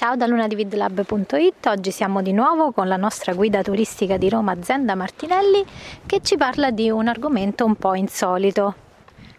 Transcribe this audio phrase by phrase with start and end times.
[0.00, 4.94] Ciao da lunadividlab.it, oggi siamo di nuovo con la nostra guida turistica di Roma Zenda
[4.94, 5.62] Martinelli
[6.06, 8.74] che ci parla di un argomento un po' insolito.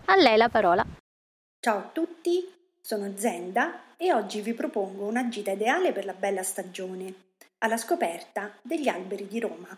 [0.06, 0.86] A lei la parola.
[1.60, 2.48] Ciao a tutti,
[2.80, 7.12] sono Zenda e oggi vi propongo una gita ideale per la bella stagione,
[7.58, 9.76] alla scoperta degli alberi di Roma.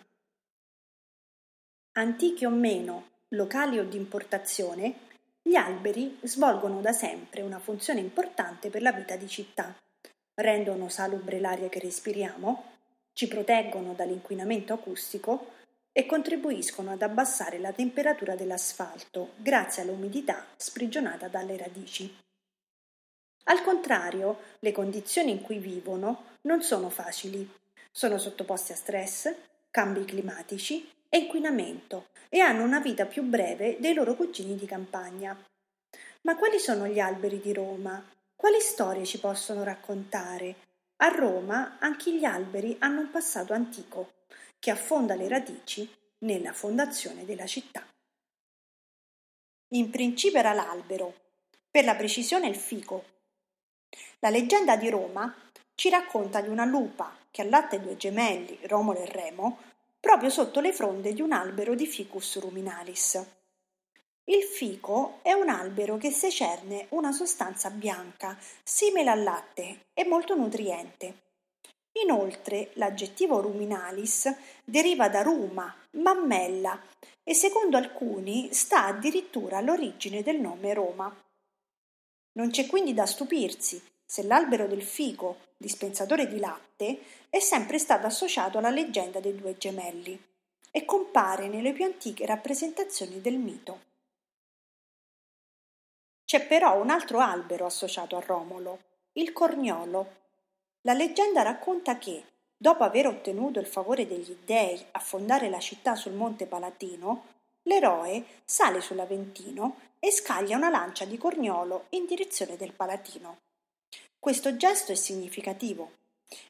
[1.94, 4.96] Antichi o meno, locali o di importazione,
[5.42, 9.74] gli alberi svolgono da sempre una funzione importante per la vita di città
[10.36, 12.72] rendono salubre l'aria che respiriamo,
[13.14, 15.52] ci proteggono dall'inquinamento acustico
[15.92, 22.22] e contribuiscono ad abbassare la temperatura dell'asfalto grazie all'umidità sprigionata dalle radici.
[23.46, 27.48] Al contrario, le condizioni in cui vivono non sono facili.
[27.92, 29.32] Sono sottoposti a stress,
[29.70, 35.38] cambi climatici e inquinamento e hanno una vita più breve dei loro cugini di campagna.
[36.22, 38.04] Ma quali sono gli alberi di Roma?
[38.44, 40.56] Quali storie ci possono raccontare?
[40.98, 44.16] A Roma anche gli alberi hanno un passato antico
[44.60, 45.90] che affonda le radici
[46.26, 47.88] nella fondazione della città.
[49.76, 51.14] In principio era l'albero,
[51.72, 53.06] per la precisione il fico.
[54.20, 55.34] La leggenda di Roma
[55.76, 59.60] ci racconta di una lupa che allatta i due gemelli, Romolo e Remo,
[60.02, 63.26] proprio sotto le fronde di un albero di Ficus ruminalis.
[64.26, 70.36] Il fico è un albero che secerne una sostanza bianca, simile al latte e molto
[70.36, 71.22] nutriente.
[72.04, 74.34] Inoltre, l'aggettivo ruminalis
[74.64, 76.82] deriva da ruma, mammella,
[77.22, 81.14] e secondo alcuni sta addirittura all'origine del nome Roma.
[82.34, 87.00] Non c'è quindi da stupirsi se l'albero del fico, dispensatore di latte,
[87.30, 90.22] è sempre stato associato alla leggenda dei due gemelli
[90.70, 93.92] e compare nelle più antiche rappresentazioni del mito.
[96.34, 98.80] C'è però un altro albero associato a Romolo,
[99.20, 100.16] il corniolo.
[100.82, 102.24] La leggenda racconta che,
[102.58, 107.26] dopo aver ottenuto il favore degli dei a fondare la città sul monte Palatino,
[107.66, 113.42] l'eroe sale sull'Aventino e scaglia una lancia di corniolo in direzione del Palatino.
[114.18, 115.92] Questo gesto è significativo.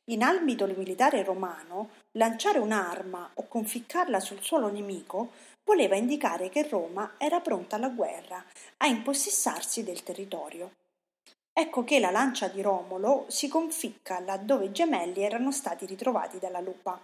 [0.05, 5.31] In ambito militare romano, lanciare un'arma o conficcarla sul suolo nemico
[5.63, 8.43] voleva indicare che Roma era pronta alla guerra,
[8.77, 10.75] a impossessarsi del territorio.
[11.51, 16.59] Ecco che la lancia di Romolo si conficca laddove i gemelli erano stati ritrovati dalla
[16.59, 16.99] lupa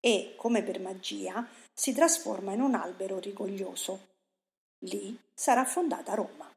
[0.00, 4.14] e, come per magia, si trasforma in un albero rigoglioso.
[4.80, 6.50] Lì sarà fondata Roma.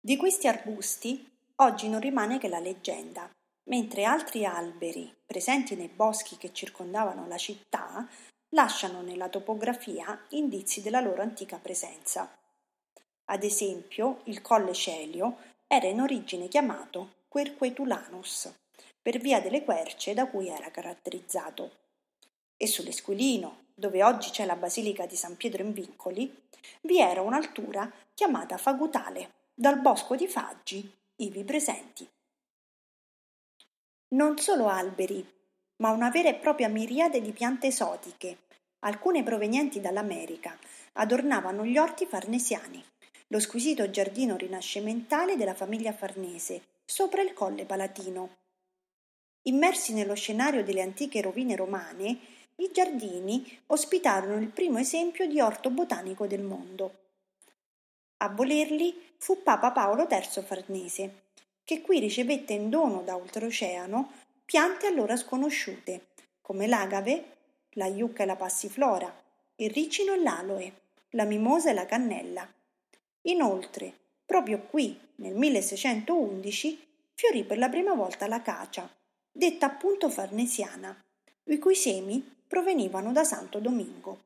[0.00, 3.30] Di questi arbusti oggi non rimane che la leggenda,
[3.64, 8.08] mentre altri alberi presenti nei boschi che circondavano la città
[8.54, 12.30] lasciano nella topografia indizi della loro antica presenza.
[13.26, 18.52] Ad esempio, il Colle Celio era in origine chiamato Querquetulanus,
[19.00, 21.78] per via delle querce da cui era caratterizzato.
[22.56, 26.42] E sull'Esquilino, dove oggi c'è la Basilica di San Pietro in Vincoli,
[26.82, 32.08] vi era un'altura chiamata Fagutale, dal bosco di Faggi, ivi presenti.
[34.08, 35.26] Non solo alberi,
[35.82, 38.38] ma una vera e propria miriade di piante esotiche,
[38.84, 40.56] alcune provenienti dall'America,
[40.92, 42.82] adornavano gli orti farnesiani,
[43.26, 48.36] lo squisito giardino rinascimentale della famiglia Farnese, sopra il colle palatino.
[49.42, 52.18] Immersi nello scenario delle antiche rovine romane,
[52.56, 56.94] i giardini ospitarono il primo esempio di orto botanico del mondo.
[58.18, 61.22] A volerli fu Papa Paolo III Farnese,
[61.64, 64.12] che qui ricevette in dono da oltreoceano
[64.52, 66.08] piante allora sconosciute,
[66.42, 67.36] come l'agave,
[67.76, 69.10] la iucca e la passiflora,
[69.56, 70.72] il ricino e l'aloe,
[71.12, 72.46] la mimosa e la cannella.
[73.22, 73.94] Inoltre,
[74.26, 78.86] proprio qui, nel 1611, fiorì per la prima volta l'acacia,
[79.30, 81.02] detta appunto farnesiana,
[81.44, 84.20] i cui semi provenivano da Santo Domingo.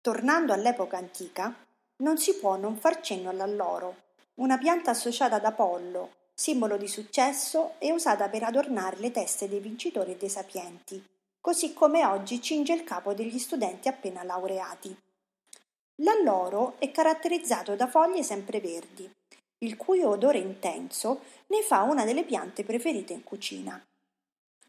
[0.00, 1.52] Tornando all'epoca antica,
[1.96, 3.96] non si può non far cenno all'alloro,
[4.34, 9.60] una pianta associata ad Apollo, simbolo di successo e usata per adornare le teste dei
[9.60, 11.02] vincitori e dei sapienti,
[11.40, 14.96] così come oggi cinge il capo degli studenti appena laureati.
[15.96, 19.10] L'alloro è caratterizzato da foglie sempreverdi,
[19.58, 23.84] il cui odore intenso ne fa una delle piante preferite in cucina.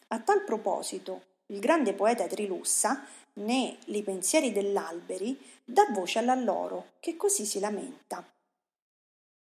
[0.09, 3.05] A tal proposito, il grande poeta Trilussa,
[3.35, 8.23] né Li pensieri dell'alberi, dà voce all'alloro, che così si lamenta.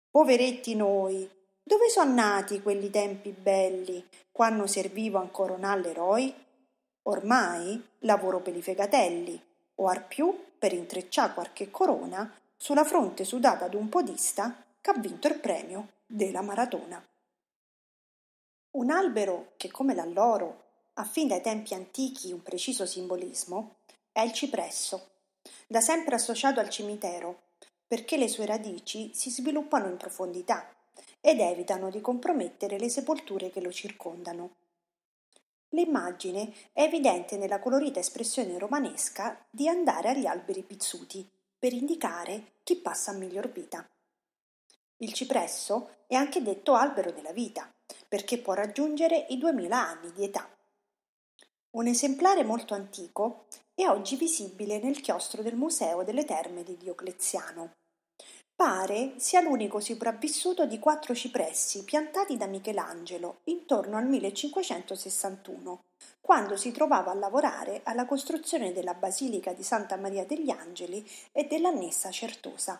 [0.09, 1.29] Poveretti noi,
[1.63, 6.33] dove son nati quelli tempi belli, quando servivo ancora all'eroi?
[7.03, 9.39] Ormai lavoro per i fegatelli,
[9.75, 15.27] o ar più per intreccià qualche corona sulla fronte sudata d'un podista che ha vinto
[15.27, 17.03] il premio della maratona.
[18.71, 23.77] Un albero che, come l'alloro, ha fin dai tempi antichi un preciso simbolismo,
[24.11, 25.09] è il cipresso,
[25.67, 27.49] da sempre associato al cimitero,
[27.87, 30.67] perché le sue radici si sviluppano in profondità
[31.21, 34.55] ed evitano di compromettere le sepolture che lo circondano.
[35.69, 41.25] L'immagine è evidente nella colorita espressione romanesca di andare agli alberi pizzuti
[41.57, 43.87] per indicare chi passa a miglior vita.
[44.97, 47.71] Il cipresso è anche detto albero della vita
[48.07, 50.49] perché può raggiungere i 2000 anni di età.
[51.71, 57.71] Un esemplare molto antico è oggi visibile nel chiostro del Museo delle Terme di Diocleziano.
[58.61, 65.79] Pare sia l'unico sopravvissuto di quattro cipressi piantati da Michelangelo intorno al 1561,
[66.21, 71.45] quando si trovava a lavorare alla costruzione della Basilica di Santa Maria degli Angeli e
[71.45, 72.79] dell'annessa Certosa.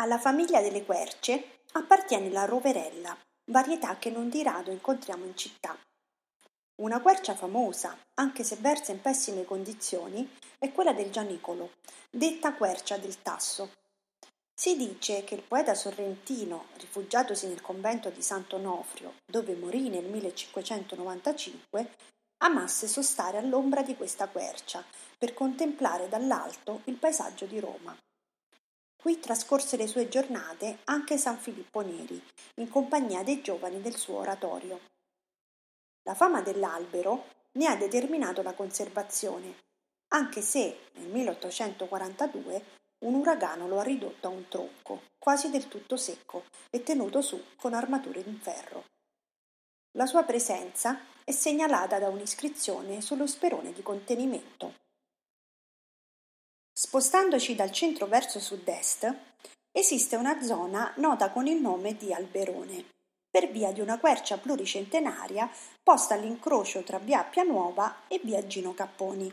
[0.00, 3.16] Alla famiglia delle querce appartiene la roverella,
[3.52, 5.78] varietà che non di rado incontriamo in città.
[6.80, 10.30] Una quercia famosa, anche se versa in pessime condizioni,
[10.60, 11.72] è quella del Gianicolo,
[12.08, 13.72] detta quercia del Tasso.
[14.54, 21.90] Si dice che il poeta sorrentino, rifugiatosi nel convento di Sant'Onofrio, dove morì nel 1595,
[22.44, 24.84] amasse sostare all'ombra di questa quercia
[25.18, 27.96] per contemplare dall'alto il paesaggio di Roma.
[28.96, 32.22] Qui trascorse le sue giornate anche San Filippo Neri,
[32.54, 34.78] in compagnia dei giovani del suo oratorio.
[36.08, 39.56] La fama dell'albero ne ha determinato la conservazione,
[40.14, 42.64] anche se nel 1842
[43.00, 47.38] un uragano lo ha ridotto a un tronco, quasi del tutto secco e tenuto su
[47.56, 48.84] con armature in ferro.
[49.98, 54.76] La sua presenza è segnalata da un'iscrizione sullo sperone di contenimento.
[56.72, 59.14] Spostandoci dal centro verso sud-est,
[59.72, 62.96] esiste una zona nota con il nome di Alberone,
[63.38, 65.48] per via di una quercia pluricentenaria
[65.80, 69.32] posta all'incrocio tra via Appia Nuova e via Gino Capponi.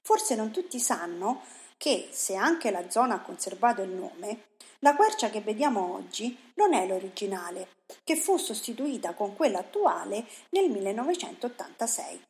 [0.00, 1.42] Forse non tutti sanno
[1.76, 6.72] che, se anche la zona ha conservato il nome, la quercia che vediamo oggi non
[6.72, 7.70] è l'originale,
[8.04, 12.22] che fu sostituita con quella attuale nel 1986.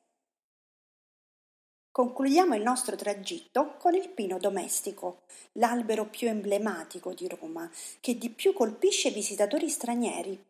[1.93, 8.31] Concludiamo il nostro tragitto con il pino domestico, l'albero più emblematico di Roma, che di
[8.31, 10.49] più colpisce visitatori stranieri.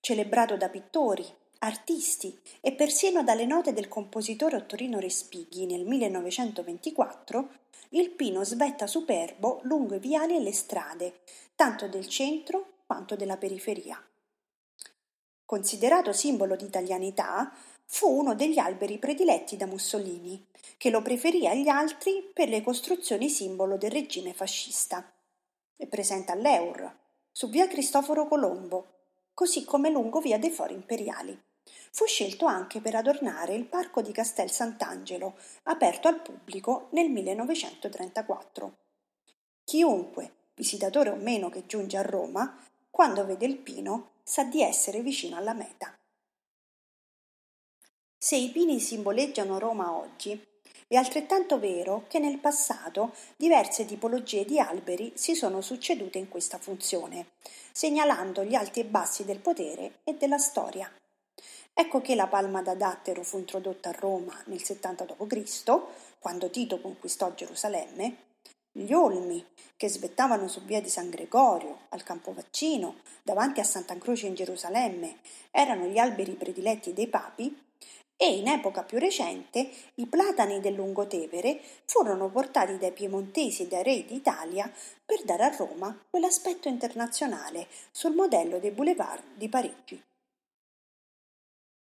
[0.00, 1.24] Celebrato da pittori,
[1.58, 7.48] artisti e persino dalle note del compositore Ottorino Respighi nel 1924,
[7.90, 11.20] il pino svetta superbo lungo i viali e le strade,
[11.54, 14.02] tanto del centro quanto della periferia.
[15.44, 17.52] Considerato simbolo di italianità,
[17.84, 20.46] fu uno degli alberi prediletti da Mussolini,
[20.76, 25.12] che lo preferì agli altri per le costruzioni simbolo del regime fascista.
[25.76, 26.96] È presente all'Eur,
[27.32, 28.99] su via Cristoforo Colombo,
[29.40, 31.34] così come lungo via dei Fori Imperiali.
[31.92, 38.76] Fu scelto anche per adornare il parco di Castel Sant'Angelo, aperto al pubblico nel 1934.
[39.64, 42.54] Chiunque, visitatore o meno che giunge a Roma,
[42.90, 45.98] quando vede il pino sa di essere vicino alla meta.
[48.18, 50.38] Se i pini simboleggiano Roma oggi,
[50.92, 56.58] è altrettanto vero che nel passato diverse tipologie di alberi si sono succedute in questa
[56.58, 57.26] funzione,
[57.70, 60.92] segnalando gli alti e bassi del potere e della storia.
[61.72, 65.80] Ecco che la palma da dattero fu introdotta a Roma nel 70 d.C.,
[66.18, 68.16] quando Tito conquistò Gerusalemme,
[68.72, 73.96] gli olmi, che svettavano su via di San Gregorio, al Campo Vaccino, davanti a Santa
[73.96, 75.18] Croce in Gerusalemme,
[75.52, 77.56] erano gli alberi prediletti dei papi,
[78.22, 83.82] e in epoca più recente i platani del Lungotevere furono portati dai piemontesi e dai
[83.82, 84.70] re d'Italia
[85.06, 90.04] per dare a Roma quell'aspetto internazionale sul modello dei boulevard di Parigi.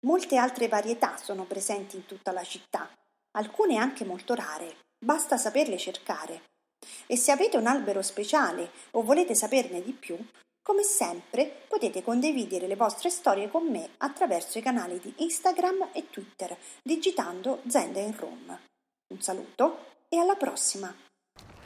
[0.02, 2.88] Molte altre varietà sono presenti in tutta la città,
[3.32, 6.50] alcune anche molto rare, basta saperle cercare.
[7.08, 10.24] E se avete un albero speciale o volete saperne di più,
[10.62, 16.10] come sempre potete condividere le vostre storie con me attraverso i canali di Instagram e
[16.10, 18.60] Twitter digitando Zenda in Room.
[19.14, 20.94] Un saluto e alla prossima!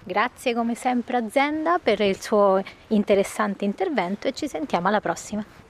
[0.03, 5.63] Grazie come sempre a Zenda per il suo interessante intervento e ci sentiamo alla prossima.